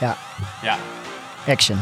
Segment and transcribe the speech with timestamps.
[0.00, 0.16] Ja.
[0.62, 0.76] Ja.
[1.46, 1.78] Action.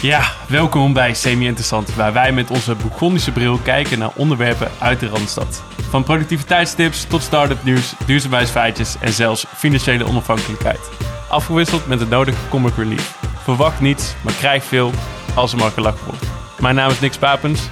[0.00, 5.08] Ja, welkom bij Semi-Interessant, waar wij met onze Bourgondische bril kijken naar onderwerpen uit de
[5.08, 5.62] Randstad.
[5.88, 10.90] Van productiviteitstips tot start-up nieuws, duurzaamheidsfeitjes en zelfs financiële onafhankelijkheid.
[11.28, 13.16] Afgewisseld met het nodige comic relief.
[13.42, 14.92] Verwacht niets, maar krijg veel
[15.34, 16.24] als er maar gelachen wordt.
[16.60, 17.68] Mijn naam is Nick Papens.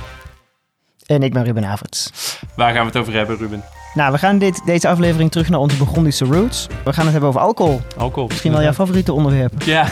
[1.07, 2.11] En ik ben Ruben Averts.
[2.57, 3.65] Waar gaan we het over hebben, Ruben?
[3.97, 6.67] Nou, we gaan dit, deze aflevering terug naar onze Burgondische roots.
[6.85, 7.81] We gaan het hebben over alcohol.
[7.97, 8.29] Alcohol.
[8.29, 9.53] Misschien wel jouw favoriete onderwerp.
[9.65, 9.87] Ja,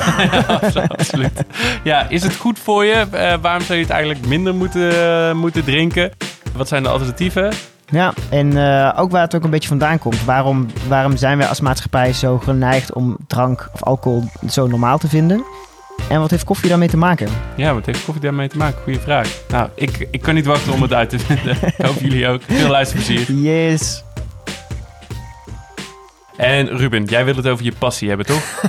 [0.89, 1.45] absoluut.
[1.85, 3.07] Ja, is het goed voor je?
[3.11, 6.11] Eh, waarom zou je het eigenlijk minder moeten, eh, moeten drinken?
[6.57, 7.53] Wat zijn de alternatieven?
[7.87, 10.25] Ja, en eh, ook waar het ook een beetje vandaan komt.
[10.25, 15.09] Waarom, waarom zijn wij als maatschappij zo geneigd om drank of alcohol zo normaal te
[15.09, 15.45] vinden?
[16.09, 17.29] En wat heeft koffie daarmee te maken?
[17.57, 18.83] Ja, wat heeft koffie daarmee te maken?
[18.83, 19.43] Goeie vraag.
[19.49, 21.57] Nou, ik, ik kan niet wachten om het uit te vinden.
[21.79, 22.43] Ik hoop jullie ook.
[22.43, 23.33] Veel luisterplezier.
[23.33, 24.05] Yes.
[26.37, 28.63] En Ruben, jij wil het over je passie hebben, toch?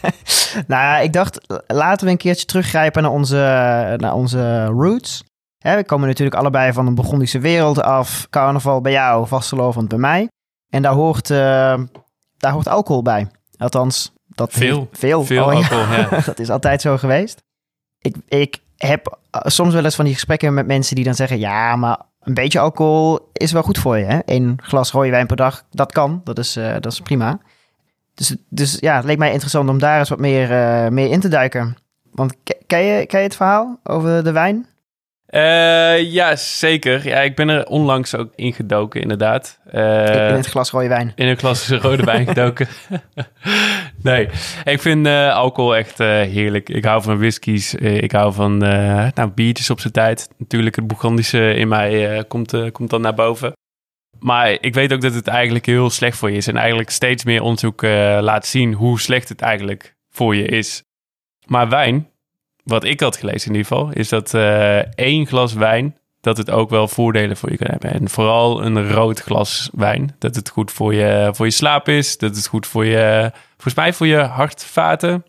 [0.66, 3.36] nou ja, ik dacht, laten we een keertje teruggrijpen naar onze,
[3.96, 5.24] naar onze roots.
[5.58, 8.26] Hè, we komen natuurlijk allebei van een Burgondische wereld af.
[8.30, 10.28] Carnaval bij jou, vastelovend bij mij.
[10.68, 11.78] En daar hoort, eh,
[12.36, 13.28] daar hoort alcohol bij.
[13.56, 14.88] Althans, dat Veel.
[14.92, 16.08] Veel, Veel Oh, alcohol, ja.
[16.26, 17.42] dat is altijd zo geweest.
[18.00, 21.38] Ik, ik heb uh, soms wel eens van die gesprekken met mensen die dan zeggen...
[21.38, 24.04] ja, maar een beetje alcohol is wel goed voor je.
[24.04, 24.18] Hè?
[24.24, 26.20] Eén glas rode wijn per dag, dat kan.
[26.24, 27.38] Dat is, eh, dat is prima.
[28.14, 31.20] Dus, dus ja, het leek mij interessant om daar eens wat meer, eh, meer in
[31.20, 31.76] te duiken.
[32.12, 34.66] Want ke- ken je, ken je het verhaal over de wijn?
[35.26, 37.06] Eh, ja, zeker.
[37.08, 39.58] Ja, ik ben er onlangs ook ingedoken, inderdaad.
[39.70, 41.12] Eh, in het glas rode wijn.
[41.14, 42.68] in een klassische rode wijn gedoken.
[44.06, 44.28] nee,
[44.64, 46.68] ik vind eh, alcohol echt eh, heerlijk.
[46.68, 47.74] Ik hou van whiskies.
[47.74, 50.28] eh, ik hou van nou, biertjes op zijn tijd.
[50.38, 53.52] Natuurlijk, het Bourgondische in mij komt, komt dan naar boven.
[54.18, 56.46] Maar ik weet ook dat het eigenlijk heel slecht voor je is.
[56.46, 57.82] En eigenlijk steeds meer onderzoek
[58.20, 60.82] laat zien hoe slecht het eigenlijk voor je is.
[61.46, 62.10] Maar wijn,
[62.64, 64.34] wat ik had gelezen in ieder geval, is dat
[64.94, 65.96] één glas wijn
[66.26, 67.92] dat het ook wel voordelen voor je kan hebben.
[67.92, 70.14] En vooral een rood glas wijn.
[70.18, 72.18] Dat het goed voor je, voor je slaap is.
[72.18, 75.24] Dat het goed voor je, volgens mij voor je hartvaten.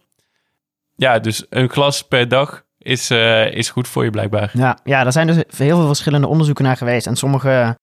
[0.95, 4.49] Ja, dus een glas per dag is, eh, is goed voor je blijkbaar.
[4.53, 7.07] Ja, ja, er zijn dus heel veel verschillende onderzoeken naar geweest.
[7.07, 7.77] En sommige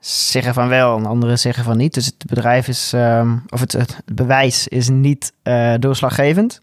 [0.00, 1.94] zeggen van wel en andere zeggen van niet.
[1.94, 6.60] Dus het bedrijf is, ehm, of het, het bewijs is niet eh, doorslaggevend.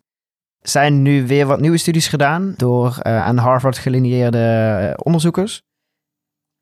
[0.62, 5.62] Er zijn nu weer wat nieuwe studies gedaan door eh, aan Harvard gelineerde onderzoekers.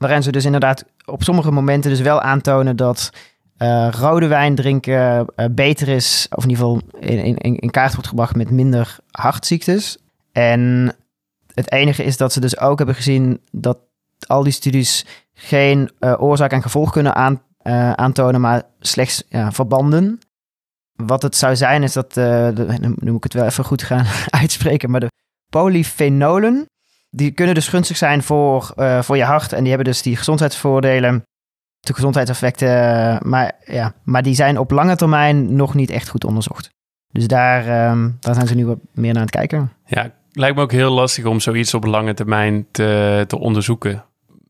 [0.01, 3.09] Waarin ze dus inderdaad op sommige momenten dus wel aantonen dat
[3.57, 7.93] eh, rode wijn drinken eh, beter is, of in ieder geval in, in, in kaart
[7.93, 9.97] wordt gebracht met minder hartziektes.
[10.31, 10.93] En
[11.53, 13.77] het enige is dat ze dus ook hebben gezien dat
[14.27, 17.41] al die studies geen eh, oorzaak en gevolg kunnen aan,
[17.95, 20.19] aantonen, maar slechts verbanden.
[20.93, 24.05] Wat het zou zijn is dat, de, nu ik het wel even goed gaan
[24.41, 25.11] uitspreken, maar de
[25.49, 26.65] polyfenolen,
[27.11, 30.15] die kunnen dus gunstig zijn voor, eh, voor je hart en die hebben dus die
[30.15, 31.23] gezondheidsvoordelen,
[31.79, 32.69] de gezondheidseffecten,
[33.29, 36.69] maar, ja, maar die zijn op lange termijn nog niet echt goed onderzocht.
[37.11, 39.71] Dus daar, ehm, daar zijn ze nu wat meer naar aan het kijken.
[39.85, 44.03] Ja, lijkt me ook heel lastig om zoiets op lange termijn te, te onderzoeken.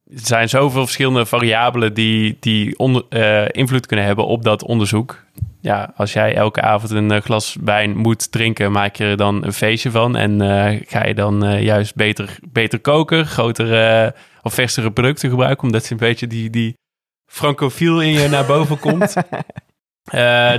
[0.06, 5.24] Er zijn zoveel verschillende variabelen die, die onder, eh, invloed kunnen hebben op dat onderzoek.
[5.62, 9.44] Ja, als jij elke avond een eh, glas wijn moet drinken, maak je er dan
[9.46, 10.16] een feestje van.
[10.16, 15.64] En eh, ga je dan eh, juist beter, beter koken, grotere of verstere producten gebruiken,
[15.64, 16.78] omdat een beetje die, die
[17.26, 19.14] francofiel in je naar boven komt.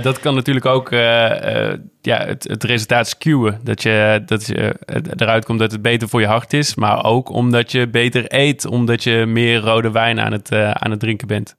[0.03, 3.59] Dat kan natuurlijk ook ja, het, het resultaat skewen.
[3.63, 4.75] Dat je, dat je
[5.15, 6.75] eruit komt dat het beter voor je hart is.
[6.75, 8.65] Maar ook omdat je beter eet.
[8.65, 11.55] Omdat je meer rode wijn aan het, aan het drinken bent.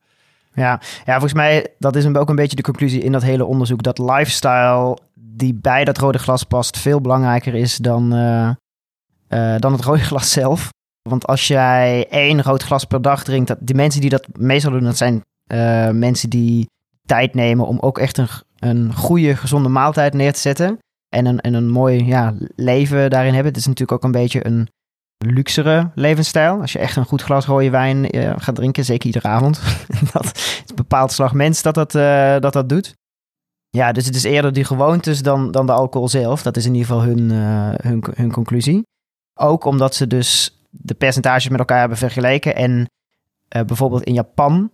[0.54, 3.82] Ja, ja, volgens mij, dat is ook een beetje de conclusie in dat hele onderzoek.
[3.82, 8.48] Dat lifestyle die bij dat rode glas past veel belangrijker is dan, eh,
[9.28, 10.68] eh, dan het rode glas zelf.
[11.08, 14.70] Want als jij één rood glas per dag drinkt, dat, die mensen die dat meestal
[14.70, 16.66] doen, dat zijn eh, mensen die
[17.06, 18.28] tijd nemen om ook echt een,
[18.58, 20.78] een goede, gezonde maaltijd neer te zetten.
[21.08, 23.52] En een, en een mooi ja, leven daarin hebben.
[23.52, 24.68] Het is natuurlijk ook een beetje een
[25.24, 26.60] luxere levensstijl.
[26.60, 29.60] Als je echt een goed glas rode wijn eh, gaat drinken, zeker iedere avond.
[30.12, 32.94] dat is een bepaald slag mens dat dat, eh, dat dat doet.
[33.70, 36.42] Ja, dus het is eerder die gewoontes dan, dan de alcohol zelf.
[36.42, 38.82] Dat is in ieder geval hun, eh, hun, hun conclusie.
[39.34, 42.56] Ook omdat ze dus de percentages met elkaar hebben vergeleken.
[42.56, 42.88] En
[43.48, 44.70] bijvoorbeeld in Japan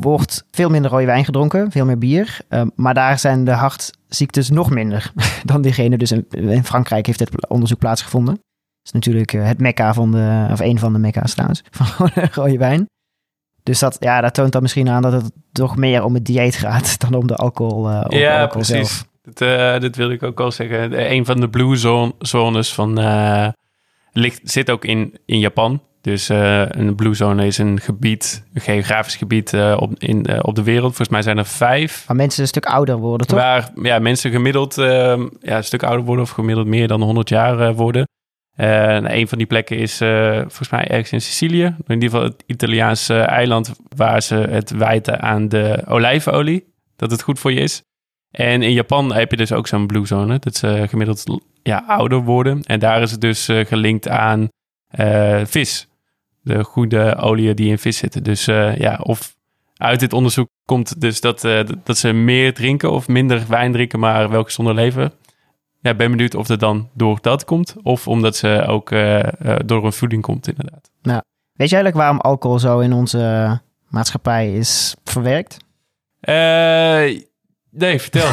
[0.00, 2.40] wordt veel minder rode wijn gedronken, veel meer bier.
[2.74, 5.12] Maar daar zijn de hartziektes nog minder
[5.44, 5.98] dan diegene.
[5.98, 8.40] Dus in, in Frankrijk heeft dit onderzoek plaatsgevonden.
[8.88, 12.58] Is natuurlijk eh, het mekka van de, of een van de mekka's trouwens, van rode
[12.58, 12.88] wijn.
[13.62, 16.56] Dus dat, ja, dat toont dan misschien aan dat het toch meer om het dieet
[16.56, 18.88] gaat dan om de alcohol, uh, om ja, alcohol precies.
[18.88, 19.06] zelf.
[19.22, 21.12] Dat, uh, dat wil ik ook al zeggen.
[21.12, 23.48] Een van de blue zone, zones van, uh,
[24.12, 25.82] ligt, zit ook in, in Japan.
[26.00, 30.86] Dus een blue zone is een gebied, een geografisch gebied op, in, op de wereld.
[30.86, 32.04] Volgens mij zijn er vijf.
[32.06, 33.38] Waar mensen een stuk ouder worden, toch?
[33.38, 37.74] Waar ja, mensen gemiddeld ja, een stuk ouder worden of gemiddeld meer dan 100 jaar
[37.74, 38.06] worden.
[38.58, 39.96] En een van die plekken is
[40.40, 41.64] volgens mij ergens in Sicilië.
[41.64, 46.72] In ieder geval het Italiaanse eiland waar ze het wijten aan de olijfolie.
[46.96, 47.82] Dat het goed voor je is.
[48.30, 50.38] En in Japan heb je dus ook zo'n blue zone.
[50.38, 51.24] Dat ze gemiddeld
[51.62, 52.62] ja, ouder worden.
[52.62, 54.48] En daar is het dus uh, gelinkt aan
[55.00, 55.88] uh, vis.
[56.42, 58.22] De goede oliën die in vis zitten.
[58.22, 59.36] Dus ja, of
[59.76, 61.40] uit dit onderzoek komt dus dat,
[61.84, 65.12] dat ze meer drinken of minder wijn drinken, maar welke zonder leven.
[65.80, 67.74] Ja, ben benieuwd of dat dan door dat komt.
[67.82, 68.90] Of omdat ze ook
[69.66, 70.90] door een voeding komt, inderdaad.
[71.02, 71.22] Nou,
[71.52, 75.56] weet je eigenlijk waarom alcohol zo in onze maatschappij is verwerkt?
[77.70, 78.30] Nee, vertel.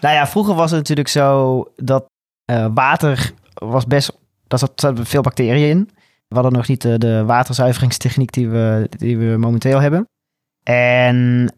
[0.00, 2.04] nou ja, vroeger was het natuurlijk zo dat
[2.50, 4.20] uh, water was best...
[4.46, 5.90] Daar zat veel bacteriën in.
[6.28, 10.08] We hadden nog niet de, de waterzuiveringstechniek die we, die we momenteel hebben.
[10.62, 11.48] En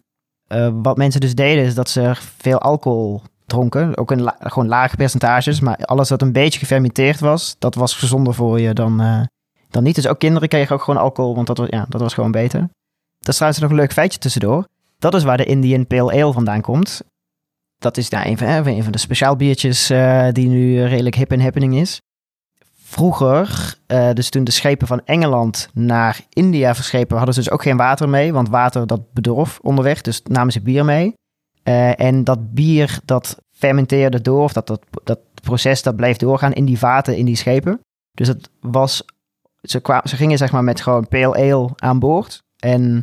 [0.48, 3.96] uh, wat mensen dus deden is dat ze veel alcohol dronken.
[3.96, 5.60] Ook in gewoon lage percentages.
[5.60, 9.20] Maar alles wat een beetje gefermenteerd was, dat was gezonder voor je dan, uh,
[9.70, 9.94] dan niet.
[9.94, 12.60] Dus ook kinderen kregen ook gewoon alcohol, want dat was, ja, dat was gewoon beter.
[13.18, 14.66] Dat is trouwens nog een leuk feitje tussendoor.
[14.98, 17.02] Dat is waar de Indian Pale Ale vandaan komt.
[17.78, 21.40] Dat is daar een, van, van de speciaal biertjes uh, die nu redelijk hip en
[21.40, 22.00] happening is.
[22.94, 27.62] Vroeger, uh, dus toen de schepen van Engeland naar India verschepen, hadden ze dus ook
[27.62, 28.32] geen water mee.
[28.32, 31.14] Want water dat bedorf onderweg, dus namen ze bier mee.
[31.64, 36.52] Uh, en dat bier dat fermenteerde door, of dat, dat, dat proces dat bleef doorgaan
[36.52, 37.80] in die vaten, in die schepen.
[38.12, 39.04] Dus het was,
[39.62, 42.42] ze, kwamen, ze gingen zeg maar met gewoon pale ale aan boord.
[42.58, 43.02] En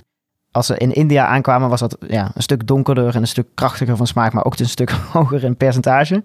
[0.52, 3.98] als ze in India aankwamen, was dat ja, een stuk donkerder en een stuk krachtiger
[3.98, 6.24] van smaak, maar ook een stuk hoger in percentage.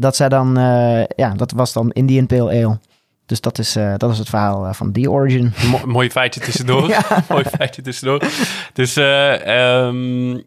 [0.00, 2.78] Dat zij dan, uh, ja, dat was dan Indian Pale Ale.
[3.26, 5.52] Dus dat is, uh, dat is het verhaal uh, van The Origin.
[5.70, 6.88] Mo mooi feitje tussendoor.
[7.28, 8.22] mooi feitje tussendoor.
[8.72, 10.42] Dus um,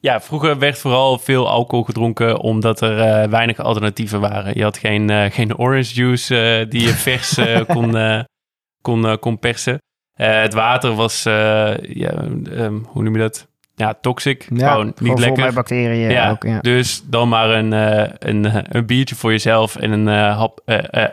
[0.00, 4.56] ja, vroeger werd vooral veel alcohol gedronken omdat er weinig alternatieven waren.
[4.56, 7.96] Je had geen, geen orange juice die je vers kon,
[8.82, 9.82] kon, kon persen.
[10.12, 13.48] Het water was, ja, um, hoe noem je dat?
[13.78, 14.46] Ja, toxic.
[14.54, 15.52] Ja, gewoon niet gewoon lekker.
[15.52, 16.60] bacteriën ja, ook, ja.
[16.60, 20.60] Dus dan maar een, uh, een, een biertje voor jezelf en een hap,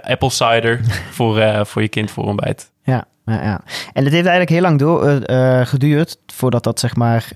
[0.02, 0.80] apple cider
[1.18, 2.72] voor, voor je kind voor ontbijt.
[2.84, 3.62] Ja, ja, ja.
[3.94, 5.22] En het heeft eigenlijk heel lang door,
[5.68, 7.32] geduurd voordat dat zeg maar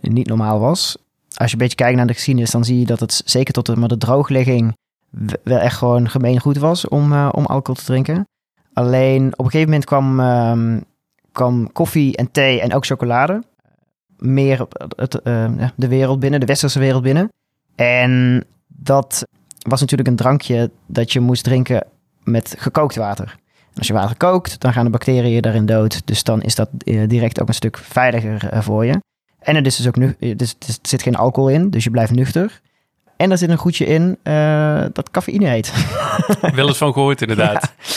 [0.00, 0.96] niet normaal was.
[1.34, 3.66] Als je een beetje kijkt naar de geschiedenis, dan zie je dat het zeker tot
[3.66, 4.76] de, maar de droogligging
[5.42, 8.28] wel echt gewoon gemeen goed was om, om alcohol te drinken.
[8.72, 10.78] Alleen op een gegeven moment kwam ehm,
[11.32, 13.42] kwam koffie en thee en ook chocolade
[14.18, 14.66] meer
[14.96, 17.32] het, uh, de wereld binnen, de westerse wereld binnen.
[17.74, 19.26] En dat
[19.58, 21.86] was natuurlijk een drankje dat je moest drinken
[22.24, 23.36] met gekookt water.
[23.58, 26.06] En als je water kookt, dan gaan de bacteriën daarin dood.
[26.06, 29.00] Dus dan is dat uh, direct ook een stuk veiliger uh, voor je.
[29.38, 32.12] En er, is dus ook nu, dus, er zit geen alcohol in, dus je blijft
[32.12, 32.60] nuchter.
[33.16, 34.18] En er zit een goedje in
[34.92, 35.72] dat cafeïne heet.
[36.54, 37.72] Wel eens van gehoord, inderdaad.
[37.76, 37.94] Ja.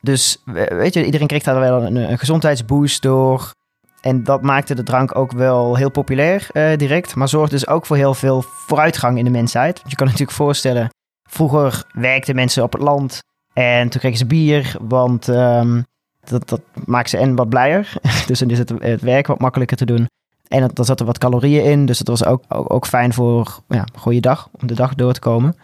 [0.00, 3.54] Dus weet je, iedereen kreeg daar wel een, een gezondheidsboost door.
[4.00, 7.14] En dat maakte de drank ook wel heel populair uh, direct.
[7.14, 9.76] Maar zorgde dus ook voor heel veel vooruitgang in de mensheid.
[9.76, 10.88] Je kan je natuurlijk voorstellen,
[11.22, 13.22] vroeger werkten mensen op het land.
[13.52, 15.84] En toen kregen ze bier, want um,
[16.24, 17.92] dat, dat maakt ze en wat blijer.
[18.26, 20.08] dus dan is het, werk wat makkelijker te doen.
[20.48, 23.80] En dan zat er wat calorieën in, dus dat was ook, ook, fijn voor ja,
[23.80, 25.56] een goede dag, om de dag door te komen.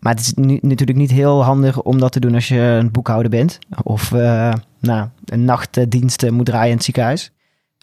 [0.00, 2.90] Maar het is nu, natuurlijk niet heel handig om dat te doen als je een
[2.90, 3.58] boekhouder bent.
[3.82, 7.32] Of uh, nou, een nachtdienst moet draaien in het ziekenhuis.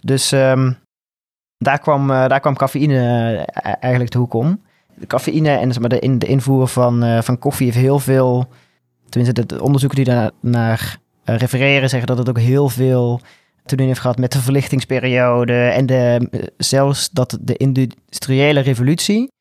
[0.03, 0.77] Dus um,
[1.57, 4.61] daar, kwam, uh, daar kwam cafeïne uh, eigenlijk de hoek om.
[4.95, 8.47] De cafeïne en zeg maar, de, in, de invoer van, van koffie heeft heel veel...
[9.09, 13.21] Tenminste, de onderzoeken die daar naar refereren zeggen dat het ook heel veel
[13.65, 15.53] te doen heeft gehad met de verlichtingsperiode.
[15.53, 19.31] En de, zelfs dat de industriële revolutie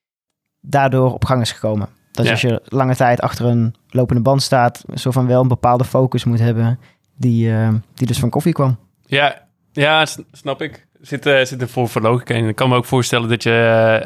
[0.60, 1.88] daardoor op gang is gekomen.
[2.12, 5.84] Dat als je lange tijd achter een lopende band staat, zo van wel een bepaalde
[5.84, 6.78] focus moet hebben,
[7.16, 8.78] die, uh, die dus van koffie kwam.
[9.06, 9.45] Ja,
[9.76, 10.86] ja snap ik.
[11.00, 12.48] Zit, uh, zit er voor, voor logica in.
[12.48, 14.02] Ik kan me ook voorstellen dat je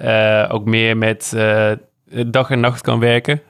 [0.49, 1.37] uh, ook meer met
[2.27, 3.43] dag en nacht kan werken.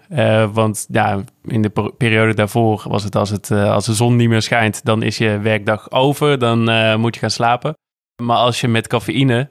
[0.53, 4.43] want ja, in de periode daarvoor was het als, het als de zon niet meer
[4.43, 6.39] schijnt, dan is je werkdag over.
[6.39, 6.61] Dan
[7.00, 7.75] moet je gaan slapen.
[8.23, 9.49] Maar als je met cafeïne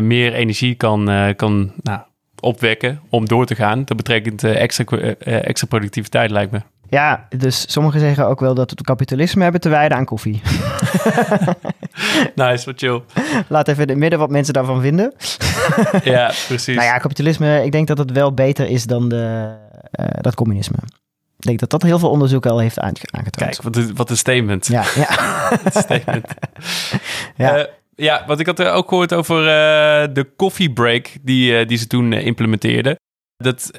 [0.00, 2.00] meer energie kan, kan nou,
[2.40, 3.84] opwekken om door te gaan.
[3.84, 4.84] Dat betekent extra,
[5.24, 6.60] extra productiviteit, lijkt me.
[6.90, 10.40] Ja, dus sommigen zeggen ook wel dat we het kapitalisme hebben te wijden aan koffie.
[12.34, 13.02] nice, wat chill.
[13.48, 15.14] Laat even in het midden wat mensen daarvan vinden.
[16.04, 16.76] ja, precies.
[16.76, 19.54] Nou ja, kapitalisme, ik denk dat het wel beter is dan de,
[20.00, 20.76] uh, dat communisme.
[21.38, 23.30] Ik denk dat dat heel veel onderzoek al heeft aangetoond.
[23.30, 24.66] Kijk, wat een, wat een statement.
[24.66, 25.08] Ja, ja.
[25.82, 26.26] statement.
[27.36, 27.58] ja.
[27.58, 31.86] Uh, ja, wat ik had ook gehoord over uh, de coffee break die, die ze
[31.86, 32.98] toen implementeerden.
[33.36, 33.70] Dat,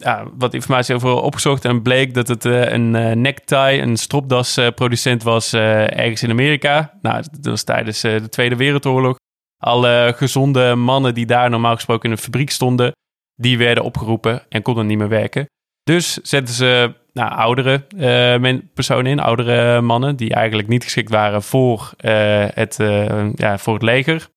[0.00, 6.22] ja, wat informatie over opgezocht en bleek dat het een necktie, een stropdasproducent was ergens
[6.22, 6.98] in Amerika.
[7.02, 9.16] Nou, dat was tijdens de Tweede Wereldoorlog.
[9.58, 12.92] Alle gezonde mannen die daar normaal gesproken in een fabriek stonden,
[13.34, 15.46] die werden opgeroepen en konden niet meer werken.
[15.82, 21.42] Dus zetten ze nou, oudere uh, personen in, oudere mannen, die eigenlijk niet geschikt waren
[21.42, 24.28] voor, uh, het, uh, ja, voor het leger.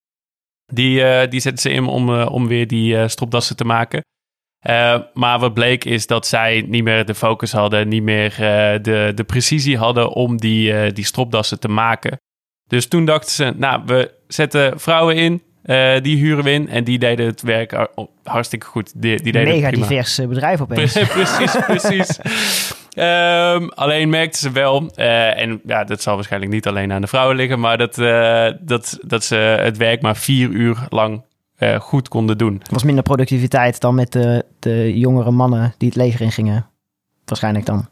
[0.72, 4.02] Die, die zetten ze in om, om weer die stropdassen te maken.
[5.14, 8.34] Maar wat bleek is dat zij niet meer de focus hadden, niet meer
[8.82, 12.18] de, de precisie hadden om die, die stropdassen te maken.
[12.66, 16.84] Dus toen dachten ze, nou, we zetten vrouwen in, uh, die huren we in en
[16.84, 17.88] die deden het werk
[18.24, 18.92] hartstikke goed.
[18.94, 20.92] Die, die deden Mega divers bedrijf opeens.
[21.08, 22.18] precies, precies.
[22.96, 27.06] um, alleen merkten ze wel, uh, en ja, dat zal waarschijnlijk niet alleen aan de
[27.06, 31.24] vrouwen liggen, maar dat, uh, dat, dat ze het werk maar vier uur lang
[31.78, 32.54] goed konden doen.
[32.54, 36.66] Er was minder productiviteit dan met de, de jongere mannen die het leger in gingen.
[37.24, 37.88] Waarschijnlijk dan.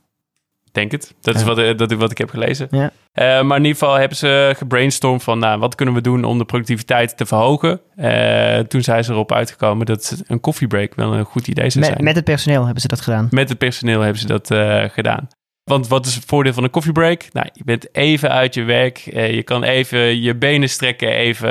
[0.73, 1.15] Denk het.
[1.21, 2.69] Dat is wat, dat, wat ik heb gelezen.
[2.71, 2.91] Ja.
[3.15, 5.39] Uh, maar in ieder geval hebben ze gebrainstormd van...
[5.39, 7.81] Nou, wat kunnen we doen om de productiviteit te verhogen?
[7.97, 11.93] Uh, toen zijn ze erop uitgekomen dat een koffiebreak wel een goed idee zou met,
[11.93, 12.05] zijn.
[12.05, 13.29] Met het personeel hebben ze dat gedaan?
[13.31, 14.47] Met het personeel hebben ze dat
[14.93, 15.29] gedaan.
[15.65, 17.29] Want wat is het voordeel van een koffiebreak?
[17.33, 18.97] Nou, je bent even uit je werk.
[19.13, 21.51] je kan even je benen strekken, even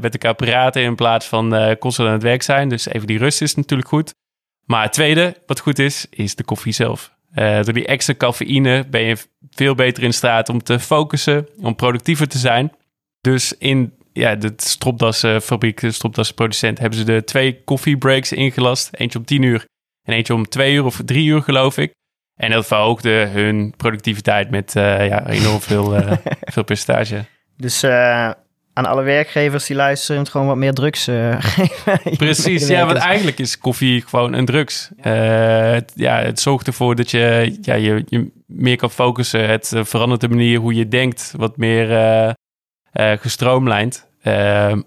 [0.00, 0.82] met elkaar praten...
[0.82, 2.68] in plaats van constant aan het werk zijn.
[2.68, 4.14] Dus even die rust is natuurlijk goed.
[4.68, 7.16] Maar het tweede, wat goed is, is de koffie zelf.
[7.34, 9.16] Uh, door die extra cafeïne ben je
[9.50, 12.72] veel beter in staat om te focussen, om productiever te zijn.
[13.20, 18.88] Dus in ja, de stropdassenfabriek, de stropdassenproducent, hebben ze de twee koffiebreaks ingelast.
[18.92, 19.64] Eentje om tien uur
[20.02, 21.92] en eentje om twee uur of drie uur, geloof ik.
[22.38, 26.12] En dat verhoogde hun productiviteit met uh, ja, enorm veel, uh,
[26.54, 27.24] veel percentage.
[27.56, 27.84] Dus
[28.78, 32.16] aan alle werkgevers die luisteren, gewoon wat meer drugs uh, geven.
[32.16, 34.90] Precies, ja, want eigenlijk is koffie gewoon een drugs.
[34.98, 39.48] Uh, het, ja, het zorgt ervoor dat je, ja, je, je meer kan focussen.
[39.48, 42.36] Het uh, verandert de manier hoe je denkt, wat meer
[42.92, 44.08] gestroomlijnd.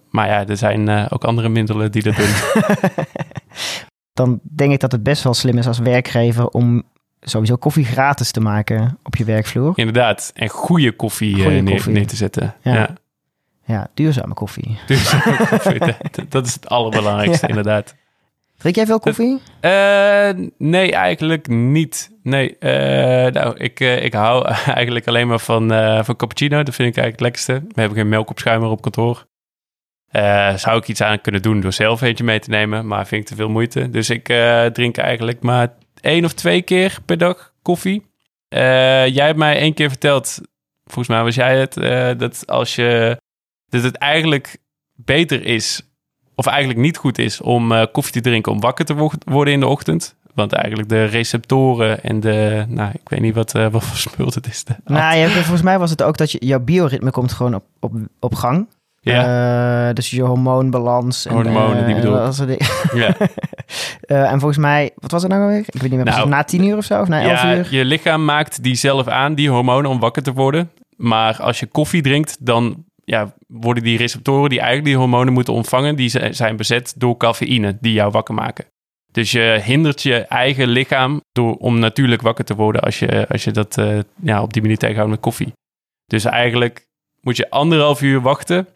[0.09, 2.33] maar ja, er zijn ook andere middelen die dat doen.
[4.13, 6.83] Dan denk ik dat het best wel slim is als werkgever om
[7.21, 9.73] sowieso koffie gratis te maken op je werkvloer.
[9.75, 11.93] Inderdaad, en goede koffie, goede koffie.
[11.93, 12.55] Neer, te zetten.
[12.61, 12.73] ja.
[12.73, 12.95] ja.
[13.65, 14.77] Ja, duurzame koffie.
[14.87, 15.79] Duurzame koffie,
[16.29, 17.95] dat, is het allerbelangrijkste, inderdaad.
[18.57, 19.41] Drink jij veel koffie?
[19.61, 22.11] Uh, nee, eigenlijk niet.
[22.23, 22.69] Nee, uh,
[23.31, 25.69] nou, ik, uh, ik hou eigenlijk alleen maar van,
[26.05, 26.63] van cappuccino.
[26.63, 27.53] Dat vind ik eigenlijk het lekkerste.
[27.53, 29.27] We hebben geen melkopschuimer op kantoor.
[30.55, 33.27] zou ik iets aan kunnen doen door zelf eentje mee te nemen, maar vind ik
[33.27, 33.89] te veel moeite.
[33.89, 34.25] Dus ik
[34.73, 38.05] drink eigenlijk maar één of twee keer per dag koffie.
[38.49, 40.39] jij hebt mij één keer verteld,
[40.83, 41.73] volgens mij was jij het,
[42.19, 43.17] dat als je
[43.69, 44.57] dat het eigenlijk
[44.95, 45.81] beter is,
[46.35, 49.59] of eigenlijk niet goed is, om uh, koffie te drinken om wakker te worden in
[49.59, 50.15] de ochtend.
[50.33, 54.47] Want eigenlijk de receptoren en de, nou, ik weet niet wat, wat voor spul het
[54.47, 54.63] is.
[54.85, 58.35] nou, volgens mij was het ook dat je, jouw bioritme komt gewoon op, op, op
[58.35, 58.67] gang.
[59.03, 59.87] Ja.
[59.87, 61.25] Uh, dus je hormoonbalans.
[61.25, 62.13] Hormonen, en, die bedoel
[62.93, 63.15] Ja.
[64.31, 65.59] en volgens mij, wat was het nou alweer?
[65.59, 67.67] Ik weet niet meer, nou, na tien uur of zo, of na elf ja, uur?
[67.69, 70.71] je lichaam maakt die zelf aan, die hormonen, om wakker te worden.
[70.95, 75.53] Maar als je koffie drinkt, dan ja, worden die receptoren die eigenlijk die hormonen moeten
[75.53, 78.65] ontvangen, die zijn bezet door cafeïne die jou wakker maken.
[79.11, 83.43] Dus je hindert je eigen lichaam door, om natuurlijk wakker te worden als je, als
[83.43, 85.53] je dat uh, ja, op die manier tegenhoudt met koffie.
[86.05, 86.87] Dus eigenlijk
[87.21, 88.67] moet je anderhalf uur wachten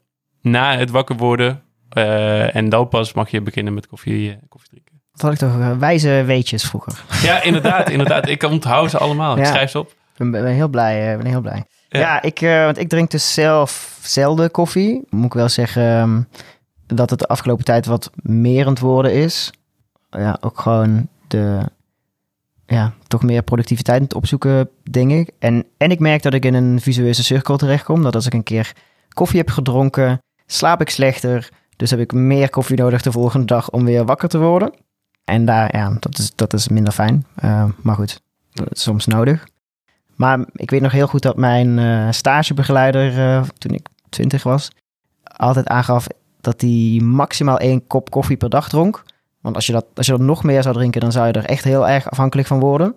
[0.46, 1.62] na het wakker worden.
[1.98, 5.02] Uh, en dan pas mag je beginnen met koffie, uh, koffie drinken.
[5.12, 7.04] Dat had ik toch wijze weetjes vroeger.
[7.24, 7.90] Ja, inderdaad.
[7.90, 8.28] inderdaad.
[8.28, 9.38] Ik onthoud ze allemaal.
[9.38, 9.94] Ik schrijf ze op.
[10.18, 11.18] Ik ben, heel blij.
[11.18, 11.64] ben heel blij.
[11.90, 15.04] Ja, ik, want ik drink dus zelf zelden koffie.
[15.10, 16.28] Moet ik wel zeggen um,
[16.88, 19.52] dat het de afgelopen tijd wat merend worden is.
[20.10, 21.60] Ja, ook gewoon de,
[22.66, 25.30] ja, toch meer productiviteit opzoeken, denk ik.
[25.40, 28.04] En, en ik merk dat ik in een visueuze cirkel terechtkom.
[28.04, 28.72] Dat als ik een keer
[29.14, 31.50] koffie heb gedronken, slaap ik slechter.
[31.75, 34.74] Dus heb ik meer koffie nodig de volgende dag om weer wakker te worden.
[35.24, 37.25] En daar, ja, dat is, dat is minder fijn.
[37.44, 38.22] Uh, maar goed,
[38.70, 39.48] soms nodig.
[40.16, 44.72] Maar ik weet nog heel goed dat mijn uh, stagebegeleider, uh, toen ik twintig was,
[45.24, 46.08] altijd aangaf
[46.42, 49.04] dat hij maximaal één kop koffie per dag dronk.
[49.42, 51.46] Want als je, dat, als je dat nog meer zou drinken, dan zou je er
[51.46, 52.96] echt heel erg afhankelijk van worden.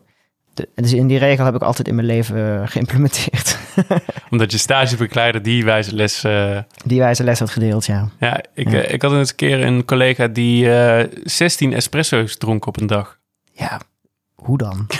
[0.55, 3.57] De, dus in die regel heb ik altijd in mijn leven geïmplementeerd.
[4.30, 6.25] Omdat je stagebegeleider die wijze les...
[6.25, 8.08] eh, Die wijze les had gedeeld, ja.
[8.20, 8.82] ja, ik, Ja.
[8.82, 12.87] eh, ik had eens een keer een collega die eh 16 espresso's dronk op een
[12.87, 13.18] dag.
[13.52, 13.80] Ja,
[14.35, 14.87] hoe dan?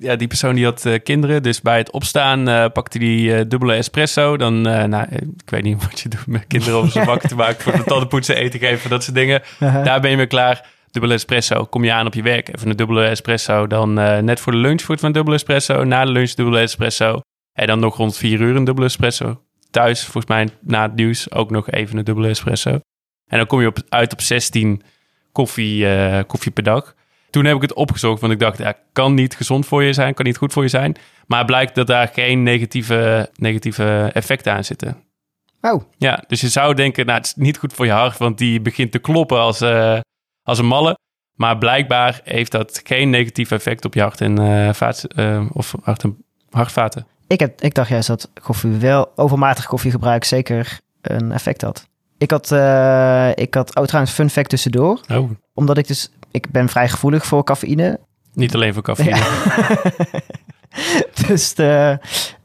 [0.00, 4.36] Ja, die persoon die had kinderen, dus bij het opstaan pakte die dubbele espresso.
[4.36, 7.62] Dan, nou, ik weet niet wat je doet met kinderen om ze wakker te maken
[7.62, 9.42] voor de tandenpoetsen, eten geven, dat soort dingen.
[9.58, 10.66] Daar ben je weer klaar.
[10.90, 11.64] Dubbele espresso.
[11.64, 12.54] Kom je aan op je werk.
[12.54, 13.66] Even een dubbele espresso.
[13.66, 15.84] Dan eh, net voor de lunch voor een dubbele espresso.
[15.84, 17.20] Na de lunch dubbele espresso.
[17.52, 19.42] En dan nog rond vier uur een dubbele espresso.
[19.70, 22.70] Thuis, volgens mij na het nieuws, ook nog even een dubbele espresso.
[23.26, 24.82] En dan kom je op, uit op 16
[25.32, 26.94] koffie, eh, koffie per dag.
[27.30, 30.14] Toen heb ik het opgezocht, want ik dacht, ja, kan niet gezond voor je zijn,
[30.14, 30.96] kan niet goed voor je zijn.
[31.26, 34.96] Maar het blijkt dat daar geen negatieve, negatieve effecten aan zitten.
[35.60, 38.38] Oh, Ja, dus je zou denken, nou, het is niet goed voor je hart, want
[38.38, 39.98] die begint te kloppen als, eh,
[40.50, 40.98] als een malle.
[41.34, 45.74] Maar blijkbaar heeft dat geen negatief effect op je hart en eh, vaat, eh, of
[45.82, 47.06] hart en hartvaten.
[47.26, 51.88] ik, heb, ik dacht juist dat koffie wel, overmatig koffiegebruik zeker een effect had.
[52.18, 55.00] Ik had, eh, ik had, oh trouwens, fun fact tussendoor.
[55.08, 58.00] Oh, Omdat ik dus, ik ben vrij gevoelig voor cafeïne.
[58.32, 59.22] niet alleen voor cafeïne.
[61.26, 61.98] dus de,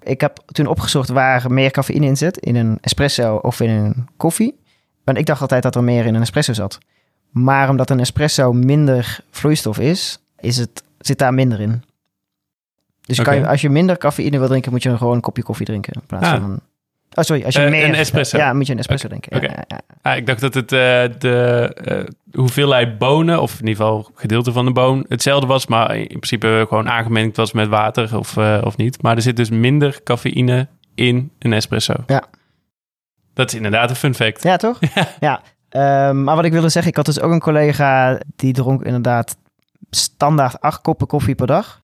[0.04, 2.38] ik heb toen opgezocht waar meer cafeïne in zit.
[2.38, 4.60] In een espresso of in een koffie.
[5.04, 6.78] Want ik dacht altijd dat er meer in een espresso zat.
[7.36, 11.84] Maar omdat een espresso minder vloeistof is, is het, zit daar minder in.
[13.02, 15.66] Dus kan je, als je minder cafeïne wil drinken, moet je gewoon een kopje koffie
[15.66, 15.94] drinken.
[15.94, 16.32] In plaats Ah.
[16.42, 16.60] van een...
[17.14, 17.44] Oh, sorry.
[17.44, 18.38] Als je Eh, meer, een espresso.
[18.38, 19.42] Ja, moet je een espresso drinken.
[19.42, 19.64] Ja.
[20.02, 20.80] Ah, ik dacht dat het eh,
[21.20, 22.04] de eh,
[22.40, 26.66] hoeveelheid bonen, of in ieder geval gedeelte van de boon, hetzelfde was, maar in principe
[26.68, 29.02] gewoon aangemengd was met water of, of niet.
[29.02, 31.94] Maar er zit dus minder cafeïne in een espresso.
[32.08, 32.24] Ja.
[33.34, 34.44] Dat is inderdaad een fun fact.
[34.44, 34.80] Ja, toch?
[35.20, 35.42] ja.
[35.76, 39.38] Ehm, maar wat ik wilde zeggen, ik had dus ook een collega die dronk inderdaad
[39.90, 41.82] standaard acht koppen koffie per dag.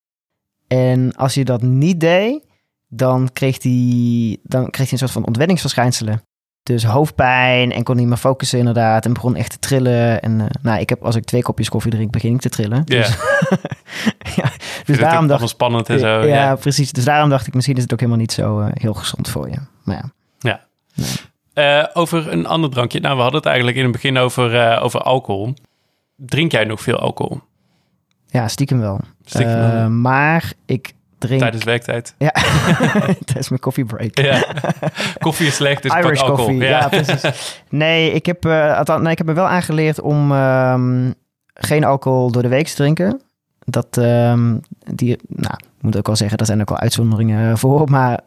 [0.68, 2.46] En als je dat niet deed,
[2.88, 6.22] dan kreeg hij, dan kreeg hij een soort van ontwenningsverschijnselen.
[6.64, 9.06] Dus hoofdpijn en kon niet meer focussen inderdaad.
[9.06, 10.22] En begon echt te trillen.
[10.22, 12.82] En eh, nou, ik heb, als ik twee kopjes koffie drink, begin ik te trillen.
[12.86, 12.98] Ja.
[12.98, 13.08] Dus,
[14.36, 16.08] ja, Dus dus daarom dacht allemaal spannend en zo.
[16.08, 16.56] ja, Ja.
[16.56, 16.92] precies.
[16.92, 19.50] Dus daarom dacht ik, misschien is het ook helemaal niet zo eh, heel gezond voor
[19.50, 19.58] je.
[19.84, 20.62] Maar ja.
[21.54, 23.00] Eh, over een ander drankje.
[23.00, 25.54] Nou, we hadden het eigenlijk in het begin over, eh, over alcohol.
[26.16, 27.40] Drink jij nog veel alcohol?
[28.28, 29.00] Ja, stiekem wel.
[29.26, 31.42] Stiekem Eh, maar ik drink...
[31.42, 32.16] Tijdens werktijd?
[32.18, 32.32] Ja,
[33.26, 34.18] tijdens mijn koffiebreak.
[34.18, 34.46] Ja.
[35.20, 36.46] Koffie is slecht, dus pak Irish alcohol.
[36.46, 36.88] koffie, ja.
[36.88, 37.60] precies.
[37.70, 41.12] Nee, ik heb, nee, ik heb me wel aangeleerd om ehm,
[41.54, 43.22] geen alcohol door de week te drinken.
[43.60, 44.58] Dat, ehm,
[44.94, 47.90] die, nou, ik moet ook wel zeggen, daar zijn ook wel uitzonderingen voor.
[47.90, 48.20] Maar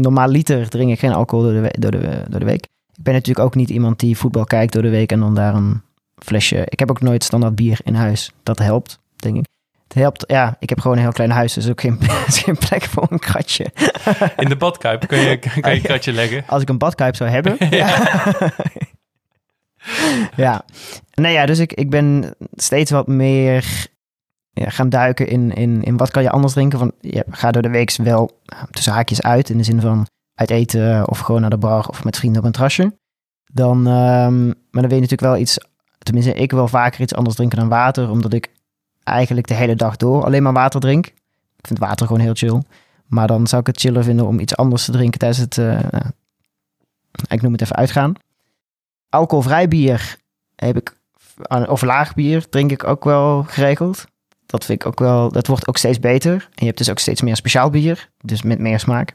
[0.00, 2.64] normaal liter drink ik geen alcohol door de, we- door, de, door de week.
[2.96, 5.54] Ik ben natuurlijk ook niet iemand die voetbal kijkt door de week en dan daar
[5.54, 5.82] een
[6.24, 6.62] flesje...
[6.68, 8.32] Ik heb ook nooit standaard bier in huis.
[8.42, 9.44] Dat helpt, denk ik.
[9.88, 12.58] Het helpt, ja, ik heb gewoon een heel klein huis, dus ook geen, is geen
[12.58, 13.66] plek voor een kratje.
[14.36, 16.44] In de badkuip kun je, kan je een kratje leggen.
[16.46, 17.56] Als ik een badkuip zou hebben.
[17.70, 17.98] ja.
[20.36, 20.64] ja.
[21.14, 23.86] Nee, ja, dus ik, ik ben steeds wat meer
[24.64, 26.78] gaan duiken in, in, in wat kan je anders drinken.
[26.78, 29.50] Van, je ga door de week wel nou, tussen haakjes uit.
[29.50, 32.46] In de zin van uit eten of gewoon naar de bar of met vrienden op
[32.46, 32.96] een trasje.
[33.52, 35.58] Dan, ehm, maar dan wil je natuurlijk wel iets,
[35.98, 38.10] tenminste ik wil vaker iets anders drinken dan water.
[38.10, 38.50] Omdat ik
[39.02, 41.06] eigenlijk de hele dag door alleen maar water drink.
[41.56, 42.62] Ik vind water gewoon heel chill.
[43.06, 45.66] Maar dan zou ik het chiller vinden om iets anders te drinken tijdens het, eh,
[45.66, 46.12] nou,
[47.28, 48.14] ik noem het even uitgaan.
[49.08, 50.16] Alcoholvrij bier
[50.54, 50.96] heb ik,
[51.68, 54.06] of laag bier drink ik ook wel geregeld.
[54.46, 56.32] Dat vind ik ook wel, dat wordt ook steeds beter.
[56.32, 59.12] En je hebt dus ook steeds meer speciaal bier, dus met meer smaak.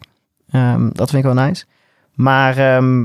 [0.52, 1.66] Ehm, dat vind ik wel nice.
[2.14, 3.02] Maar ehm,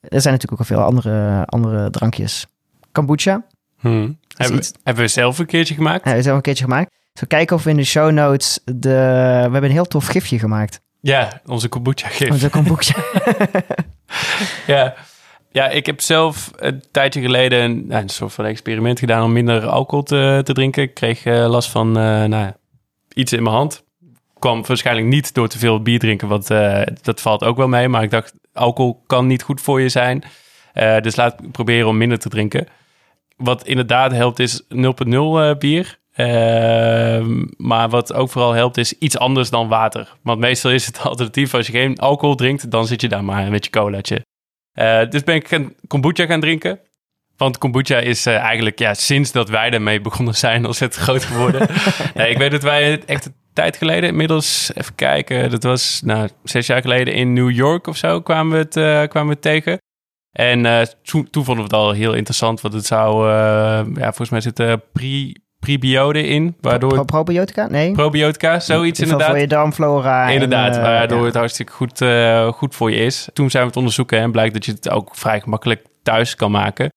[0.00, 2.46] er zijn natuurlijk ook al veel andere, andere drankjes.
[2.92, 3.44] Kombucha,
[3.82, 4.18] Hmm.
[4.36, 6.04] Hebben, we, hebben we zelf een keertje gemaakt?
[6.04, 6.90] hebben we zelf een keertje gemaakt.
[7.12, 10.38] Zo kijken of we in de show notes de, we hebben een heel tof gifje
[10.38, 10.80] gemaakt.
[11.00, 12.40] Ja, onze kombucha gif.
[12.40, 13.02] De kombucha.
[14.66, 14.94] Ja.
[15.52, 19.32] Ja, ik heb zelf een tijdje geleden een, nou, een soort van experiment gedaan om
[19.32, 20.82] minder alcohol te, te drinken.
[20.82, 22.52] Ik kreeg eh, last van eh, nou,
[23.14, 23.84] iets in mijn hand.
[24.38, 27.88] Kwam waarschijnlijk niet door te veel bier drinken, want eh, dat valt ook wel mee.
[27.88, 30.24] Maar ik dacht, alcohol kan niet goed voor je zijn.
[31.00, 32.66] Dus laat ik proberen om minder te drinken.
[33.42, 34.68] Wat inderdaad helpt is 0.0
[35.08, 36.00] eh, bier.
[36.12, 40.16] Ehm, maar wat ook vooral helpt is iets anders dan water.
[40.22, 43.50] Want meestal is het alternatief als je geen alcohol drinkt, dan zit je daar maar
[43.50, 44.24] met je colaatje.
[44.72, 46.80] Eh, dus ben ik gaan kombucha gaan drinken.
[47.36, 51.68] Want kombucha is eh, eigenlijk ja, sinds dat wij ermee begonnen zijn ontzettend groot geworden.
[52.14, 56.00] nee, ik weet dat wij het echt een tijd geleden, inmiddels even kijken, dat was
[56.04, 59.34] nou, zes jaar geleden in New York of zo kwamen we het, eh, kwamen we
[59.34, 59.80] het tegen.
[60.32, 63.28] En toen, toen vonden we het al heel interessant, want het zou,
[63.94, 65.34] ja, volgens mij zitten pre,
[65.66, 66.88] prebioden in, waardoor...
[66.92, 67.66] Pro- probiotica?
[67.66, 67.92] Nee.
[67.92, 69.28] probiotica, zoiets In inderdaad.
[69.30, 70.26] Voor je darmflora.
[70.26, 71.24] en, Inderdaad, eh, waardoor ja.
[71.24, 73.28] het hartstikke goed, eh, goed voor je is.
[73.32, 76.50] Toen zijn we het onderzoeken en blijkt dat je het ook vrij gemakkelijk thuis kan
[76.50, 76.92] maken.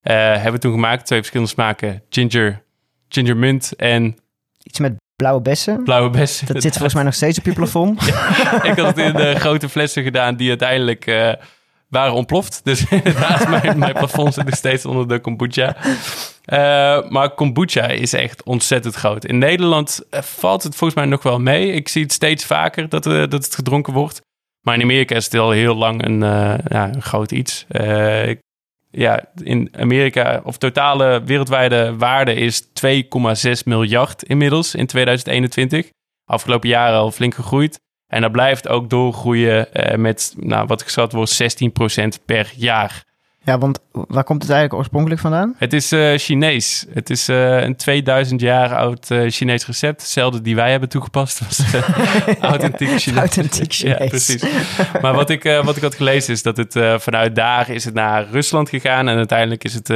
[0.00, 2.02] Eh, hebben we toen gemaakt, twee verschillende smaken.
[2.10, 2.62] Ginger,
[3.08, 4.16] ginger mint en
[4.62, 5.84] Iets met blauwe bessen.
[5.84, 6.46] blauwe bessen.
[6.46, 8.06] Dat zit volgens mij nog steeds op je plafond.
[8.70, 11.04] Ik had het in de grote flessen gedaan die uiteindelijk
[11.88, 12.60] waren ontploft.
[12.64, 15.76] Dus inderdaad, mijn, mijn plafond zit nog steeds onder de kombucha.
[16.44, 19.24] Eh, maar kombucha is echt ontzettend groot.
[19.24, 21.72] In Nederland eh, valt het volgens mij nog wel mee.
[21.72, 24.20] Ik zie het steeds vaker dat, eh, dat het gedronken wordt.
[24.60, 26.20] Maar in Amerika is het al heel lang een,
[26.68, 27.66] ja, een groot iets.
[28.92, 35.88] Ja, in Amerika, of totale wereldwijde waarde is 2,6 miljard inmiddels in 2021.
[36.24, 37.78] Afgelopen jaren al flink gegroeid.
[38.06, 43.04] En dat blijft ook doorgroeien met, nou, wat geschat wordt, 16% per jaar.
[43.42, 45.54] Ja, want waar komt het eigenlijk oorspronkelijk vandaan?
[45.58, 46.86] Het is eh, Chinees.
[46.92, 50.00] Het is eh, een 2000 jaar oud eh, Chinees recept.
[50.00, 51.40] Hetzelfde die wij hebben toegepast.
[51.40, 53.18] Was uh, authentiek Chinees.
[53.18, 54.08] Authentiek Ja, Chinees.
[54.08, 54.44] precies.
[55.00, 56.72] Maar wat ik, wat ik had gelezen is dat het
[57.02, 59.08] vanuit daar is het naar Rusland gegaan.
[59.08, 59.88] En uiteindelijk is het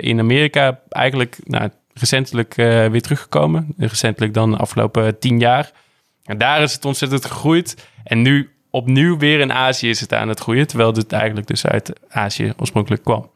[0.00, 3.74] in Amerika eigenlijk nou, recentelijk weer teruggekomen.
[3.78, 5.70] Recentelijk dan de afgelopen tien jaar.
[6.24, 7.88] En daar is het ontzettend gegroeid.
[8.04, 10.66] En nu opnieuw weer in Azië is het aan het groeien.
[10.66, 13.30] Terwijl het eigenlijk dus uit Azië oorspronkelijk kwam.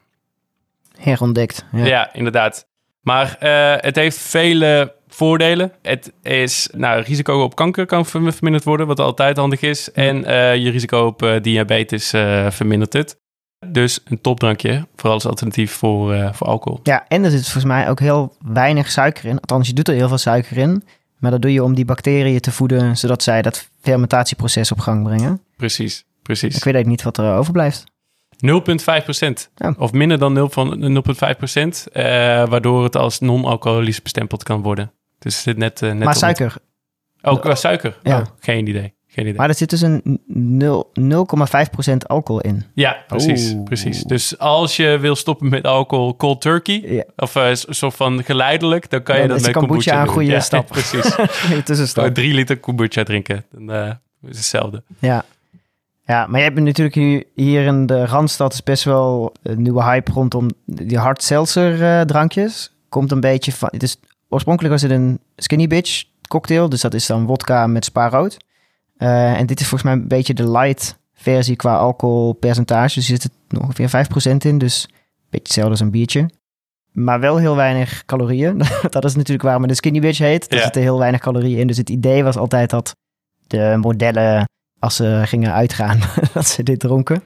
[0.97, 1.65] Herontdekt.
[1.71, 1.85] Ja.
[1.85, 2.67] Ja, inderdaad.
[3.01, 5.71] Maar eh, het heeft vele voordelen.
[5.81, 9.91] Het is, nou, risico op kanker kan verm- verminderd worden, wat altijd handig is.
[9.91, 12.09] En eh, je risico op eh, diabetes
[12.49, 13.21] vermindert het.
[13.65, 16.79] Dus een topdrankje, vooral als alternatief voor, voor alcohol.
[16.83, 19.39] Ja, en er zit volgens mij ook heel weinig suiker in.
[19.39, 20.83] Althans, je doet er heel veel suiker in.
[21.23, 25.03] Maar dat doe je om die bacteriën te voeden, zodat zij dat fermentatieproces op gang
[25.03, 25.41] brengen.
[25.57, 26.41] Precies, Ik precies.
[26.53, 27.83] weet eigenlijk niet wat er overblijft.
[28.37, 29.49] 0,5 procent.
[29.55, 29.73] Ja.
[29.77, 31.87] Of minder dan 0 van 0,5 procent.
[31.91, 32.03] eh,
[32.47, 34.91] waardoor het als non-alcoholisch bestempeld kan worden.
[35.19, 36.55] Dus het zit net, eh, net Maar suiker.
[37.21, 37.97] Oh, qua suiker?
[38.03, 38.19] Ja.
[38.19, 38.93] Oh, geen idee.
[39.13, 39.37] Geen idee.
[39.37, 42.63] Maar er zit dus een nul- 0,5% alcohol in.
[42.73, 43.63] Ja, precies, Oeh.
[43.63, 44.03] precies.
[44.03, 47.03] Dus als je wil stoppen met alcohol cold turkey, Ja.
[47.15, 50.31] of een soort van geleidelijk, dan kan je dat is met kombucha kombucha een goede
[50.31, 50.67] ja, stap.
[50.67, 51.15] precies.
[51.65, 52.13] Tussenstap.
[52.13, 53.91] Drie liter kombucha drinken, dan eh,
[54.29, 54.83] is hetzelfde.
[54.99, 55.25] Ja.
[56.05, 59.83] ja, maar je hebt natuurlijk nu hier in de Randstad is best wel een nieuwe
[59.83, 62.71] hype rondom die hard seltzer eh, drankjes.
[62.89, 63.69] Komt een beetje van...
[63.71, 63.97] Het is,
[64.29, 68.37] oorspronkelijk was het een skinny bitch cocktail, dus dat is dan wodka met spaarrood.
[68.97, 72.95] Eh, en dit is volgens mij een beetje de light versie qua alcoholpercentage.
[72.95, 74.93] Dus er zit er ongeveer 5% in, dus een
[75.29, 76.29] beetje hetzelfde als een biertje.
[76.91, 78.57] Maar wel heel weinig calorieën.
[78.89, 80.51] dat is natuurlijk waarom het een skinny bitch heet.
[80.51, 80.63] Er Ja.
[80.63, 81.67] zitten heel weinig calorieën in.
[81.67, 82.95] Dus het idee was altijd dat
[83.47, 84.45] de modellen
[84.79, 85.99] als ze gingen uitgaan,
[86.33, 87.21] dat ze dit dronken.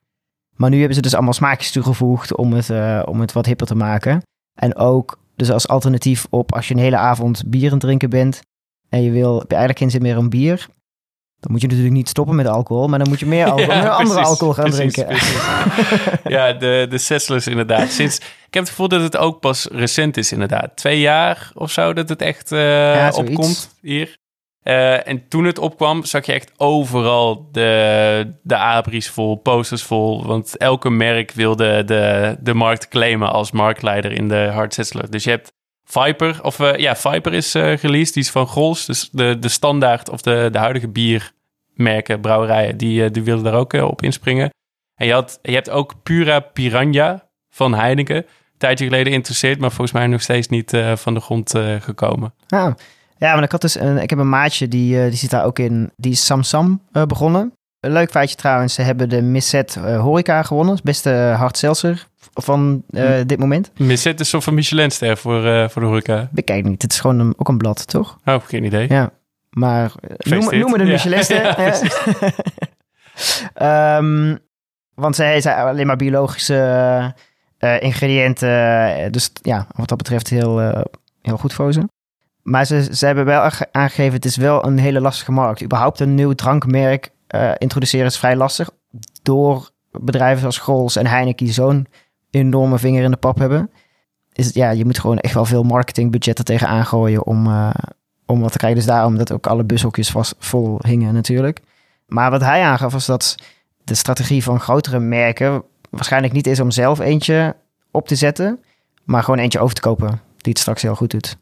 [0.56, 3.68] Maar nu hebben ze dus allemaal smaakjes toegevoegd om het, eh, om het wat hipper
[3.68, 4.22] te maken.
[4.60, 8.10] En ook dus als alternatief op als je een hele avond bier aan het drinken
[8.10, 8.40] bent
[8.90, 10.68] en je wil, heb je eigenlijk geen zin meer een bier,
[11.40, 13.82] dan moet je natuurlijk niet stoppen met alcohol, maar dan moet je meer alcohol, Ja,
[13.82, 15.16] meer andere alcohol gaan precies, drinken.
[15.16, 15.42] precies.
[16.36, 17.90] ja, de, de Sesslers inderdaad.
[17.90, 20.76] Sinds, ik heb het gevoel dat het ook pas recent is inderdaad.
[20.76, 22.60] Twee jaar of zo dat het echt eh,
[22.96, 24.16] Ja, opkomt hier.
[24.64, 30.26] Eh, en toen het opkwam, zag je echt overal de, de abris vol, posters vol.
[30.26, 35.12] Want elke merk wilde de, de markt claimen als marktleider in de hard Sessler.
[35.12, 35.52] Dus je hebt
[35.90, 38.86] Viper, of eh, ja, Viper is eh released, die is van Grols.
[38.86, 43.60] Dus de, de standaard of de, de huidige biermerken, brouwerijen, die, eh, die wilden daar
[43.60, 44.50] ook op inspringen.
[44.96, 48.16] En je, had, je hebt ook Pura Piranha van Heineken.
[48.16, 48.26] Een
[48.58, 52.34] tijdje geleden interesseerd, maar volgens mij nog steeds niet van de grond gekomen.
[52.48, 52.74] Ah,
[53.18, 55.92] ja, maar ik, had dus ik heb een maatje die, die zit daar ook in.
[55.96, 57.54] Die is Samsam begonnen.
[57.80, 60.76] Leuk feitje trouwens, ze hebben de Misset Horeca gewonnen.
[60.76, 63.72] Dat is best de hard seltzer van eh, dit moment.
[63.78, 66.30] Misset is een soort van Michelinster voor, eh, voor de horeca.
[66.34, 68.18] Ik kijk niet, het is gewoon een, ook een blad, toch?
[68.26, 68.90] Oh, geen idee.
[68.90, 69.10] Ja,
[69.50, 70.88] maar eh, noem, noem het een.
[70.88, 71.42] Michelinster.
[71.60, 72.32] Ja, Ja.
[73.98, 74.36] Ehm,
[74.96, 76.56] want zij zijn alleen maar biologische
[77.58, 79.12] eh, ingrediënten.
[79.12, 80.60] Dus ja, wat dat betreft heel,
[81.22, 81.82] heel goed voor ze.
[82.44, 85.64] Maar ze, ze hebben wel aange- aangegeven, het is wel een hele lastige markt.
[85.64, 88.70] Überhaupt een nieuw drankmerk eh, introduceren is vrij lastig.
[89.24, 91.88] Door bedrijven zoals Grols en Heineken die zo'n
[92.30, 93.72] enorme vinger in de pap hebben.
[94.34, 97.70] Is het, ja, je moet gewoon echt wel veel marketingbudget er tegenaan gooien om, eh,
[98.26, 98.80] om wat te krijgen.
[98.80, 101.60] Dus daarom dat ook alle bushokjes vast vol hingen natuurlijk.
[102.08, 103.36] Maar wat hij aangaf was dat
[103.84, 107.56] de strategie van grotere merken waarschijnlijk niet is om zelf eentje
[107.92, 108.64] op te zetten,
[109.04, 111.38] maar gewoon eentje over te kopen die het straks heel goed doet.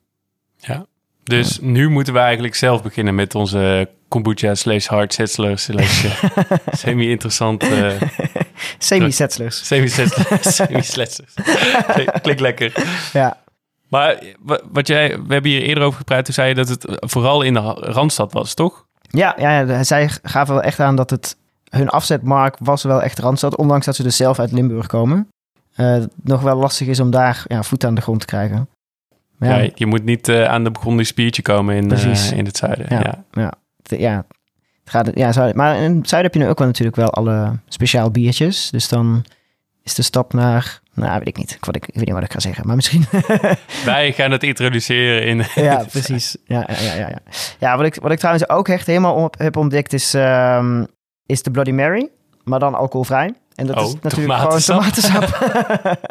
[1.23, 5.69] Dus nu moeten we eigenlijk zelf beginnen met onze kombucha slash hard slash
[7.61, 8.01] eh,
[8.77, 9.67] Semi-settlers.
[9.67, 11.33] semi-settlers.
[12.21, 12.73] Klinkt lekker.
[13.13, 13.37] Ja.
[13.89, 16.25] Maar wa- wat jij, we hebben hier eerder over gepraat.
[16.25, 18.85] Toen zei je dat het vooral in de Randstad was, toch?
[19.09, 21.35] Ja, ja, ja, zij gaven wel echt aan dat het
[21.69, 25.27] hun afzetmarkt was wel echt Randstad, ondanks dat ze dus zelf uit Limburg komen.
[25.75, 28.69] Eh, nog wel lastig is om daar ja, voet aan de grond te krijgen.
[29.39, 29.69] Ja, Ja.
[29.75, 32.85] je moet niet eh, aan de Burgondisch biertje komen in, eh, in het zuiden.
[32.89, 33.23] Ja.
[33.31, 33.53] Ja.
[33.83, 34.25] ja,
[34.85, 37.59] gaat, ja zuiden, maar in het zuiden heb je nu ook wel natuurlijk wel alle
[37.67, 38.69] speciaal biertjes.
[38.69, 39.25] Dus dan
[39.83, 42.31] is de stap naar, nou weet ik niet, ik, wat ik, weet niet wat ik
[42.33, 43.05] ga zeggen, maar misschien...
[43.85, 45.43] Wij gaan het introduceren in...
[45.55, 46.37] ja, precies.
[46.45, 47.19] Ja, ja, ja, ja.
[47.59, 47.77] ja.
[47.77, 50.83] wat, ik, wat ik trouwens ook echt helemaal op, heb ontdekt is, ehm,
[51.25, 52.09] is de Bloody Mary,
[52.43, 53.33] maar dan alcoholvrij.
[53.55, 54.81] En dat Oh, is natuurlijk tomatensap.
[54.81, 56.03] gewoon tomatensap.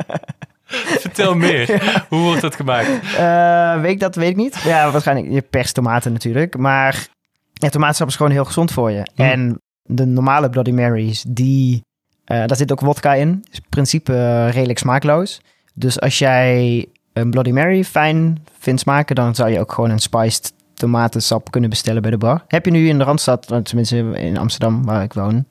[1.05, 1.83] Vertel meer.
[2.09, 2.89] Hoe wordt dat gemaakt?
[3.17, 4.61] Eh, weet ik dat, weet ik niet.
[4.65, 6.57] Ja, waarschijnlijk, je perst tomaten natuurlijk.
[6.57, 7.07] Maar
[7.55, 9.07] ja, tomatensap is gewoon heel gezond voor je.
[9.15, 11.85] En de normale Bloody Marys, die,
[12.25, 13.45] eh, daar zit ook wodka in.
[13.51, 15.41] Is in principe eh, redelijk smaakloos.
[15.75, 19.99] Dus als jij een Bloody Mary fijn vindt smaken, dan zou je ook gewoon een
[19.99, 22.45] spiced tomatensap kunnen bestellen bij de bar.
[22.49, 25.45] Heb je nu in de Randstad, eh, tenminste in Amsterdam, waar ik woon.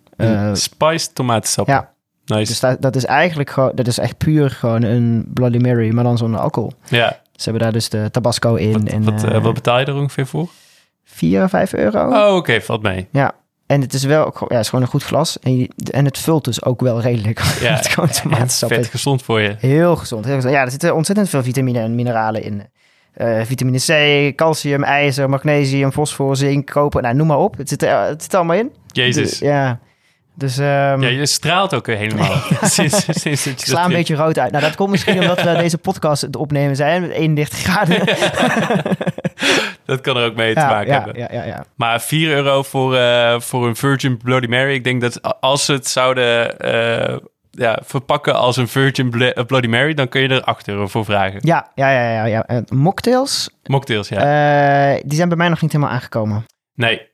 [0.53, 1.67] Spiced tomatensap.
[1.67, 1.91] ja.
[2.25, 2.45] Nice.
[2.45, 6.03] dus dat, dat is eigenlijk gewoon, dat is echt puur gewoon een Bloody Mary, maar
[6.03, 6.73] dan zonder alcohol.
[6.87, 7.21] ja.
[7.35, 8.71] Ze hebben daar dus de tabasco in.
[8.71, 10.49] Wat, en, wat, wat betaal je er ongeveer voor?
[11.03, 12.07] 4, 5 euro.
[12.29, 12.61] Oh, oké.
[12.61, 13.07] valt mee.
[13.11, 13.31] Ja.
[13.67, 15.39] En het is wel ja, het is gewoon een goed glas.
[15.39, 17.39] En, je- en het vult dus ook wel redelijk.
[17.61, 18.69] Ja, het is gewoon tomatensap.
[18.73, 19.55] Vet gezond voor je.
[19.59, 20.53] Heel gezond, heel gezond.
[20.53, 22.63] Ja, er zitten ontzettend veel vitamine en mineralen in.
[23.13, 23.79] Eh, vitamine
[24.31, 27.01] C, calcium, ijzer, magnesium, fosfor, zink, koper.
[27.01, 27.57] Nou, noem maar op.
[27.57, 28.71] Het zit, er, het zit er allemaal in.
[28.87, 29.39] Jezus.
[29.39, 29.79] Ja.
[30.35, 32.31] Dus ehm, Ja, je straalt ook helemaal.
[32.61, 34.51] sinds, ik sla een beetje rood uit.
[34.51, 38.03] Nou, dat komt misschien omdat we deze podcast het opnemen zijn met 31 graden.
[39.85, 41.21] Dat kan er ook mee te ja, maken ja, hebben.
[41.21, 41.65] ja, ja, ja.
[41.75, 44.73] Maar 4 euro voor, eh, voor een Virgin Bloody Mary.
[44.73, 47.17] Ik denk dat als ze het zouden eh,
[47.51, 49.09] ja, verpakken als een Virgin
[49.47, 51.39] Bloody Mary, dan kun je er 8 euro voor vragen.
[51.41, 52.25] Ja, ja, ja, ja.
[52.25, 52.45] ja.
[52.45, 54.19] Eh, mocktails, Mocktails, ja.
[55.05, 56.45] die zijn bij mij nog niet helemaal aangekomen.
[56.75, 57.11] nee,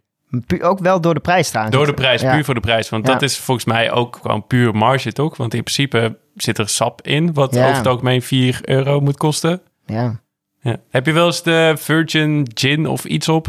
[0.47, 1.77] Pu- ook wel door de prijs trouwens.
[1.77, 2.89] door de prijs, puur voor de prijs.
[2.89, 5.37] Want dat is volgens mij ook gewoon puur marge, toch?
[5.37, 9.61] Want in principe zit er sap in, wat over het algemeen 4 euro moet kosten.
[9.85, 10.19] Ja.
[10.61, 10.75] Ja.
[10.89, 13.47] Heb je wel eens de Virgin Gin of iets op?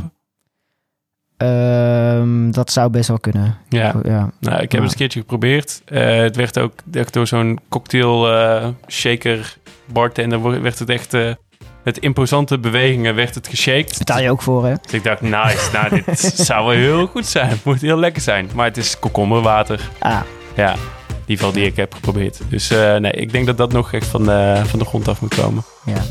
[1.36, 3.56] Ehm, dat zou best wel kunnen.
[3.68, 3.94] Ja.
[4.02, 4.30] ja.
[4.40, 4.80] Nou, ik heb Ja.
[4.82, 5.82] het een keertje geprobeerd.
[5.84, 9.56] Eh, het werd ook echt door zo'n cocktail eh, shaker
[9.92, 11.32] bartender werd het echt eh,
[11.84, 13.98] met imposante bewegingen werd het geshaked.
[13.98, 14.74] Betaal je ook voor, hè?
[14.82, 17.58] Dus ik dacht, nice, nou dit zou wel heel goed zijn.
[17.64, 18.48] Moet heel lekker zijn.
[18.54, 19.88] Maar het is komkommerwater.
[19.98, 20.20] Ah,
[20.56, 20.74] Ja,
[21.26, 22.40] ieder geval die ik heb geprobeerd.
[22.48, 22.68] Dus
[22.98, 24.24] nee, ik denk dat dat nog echt van
[24.66, 25.62] van de grond af moet komen.
[25.84, 26.02] ja.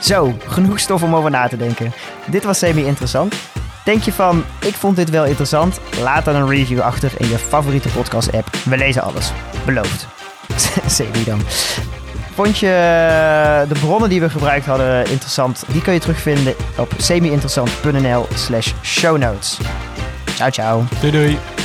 [0.00, 1.92] Zo, genoeg stof om over na te denken.
[2.26, 3.34] Dit was semi-interessant.
[3.84, 5.80] Denk je van, ik vond dit wel interessant?
[6.00, 8.48] Laat dan een review achter in je favoriete podcast-app.
[8.64, 9.32] We lezen alles.
[9.64, 10.06] Beloofd.
[10.86, 11.40] Semi dan.
[12.34, 15.64] Vond je eh, de bronnen die we gebruikt hadden interessant?
[15.68, 19.58] Die kun je terugvinden op semi-interessant.nl slash show notes.
[20.34, 20.84] Ciao, ciao.
[21.00, 21.57] Doei doei!